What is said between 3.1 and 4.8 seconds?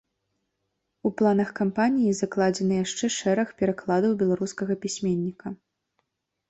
шэраг перакладаў беларускага